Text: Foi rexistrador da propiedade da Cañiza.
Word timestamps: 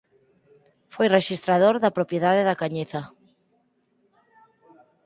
Foi 0.93 1.07
rexistrador 1.17 1.75
da 1.83 1.95
propiedade 1.97 2.47
da 2.49 2.59
Cañiza. 2.61 3.01